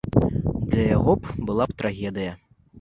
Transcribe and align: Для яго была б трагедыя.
Для 0.69 0.87
яго 0.97 1.13
была 1.45 1.63
б 1.71 1.79
трагедыя. 1.85 2.31